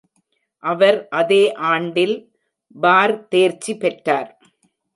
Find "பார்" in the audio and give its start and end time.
2.75-3.15